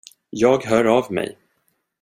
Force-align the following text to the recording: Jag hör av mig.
Jag 0.29 0.63
hör 0.65 0.85
av 0.97 1.11
mig. 1.11 1.37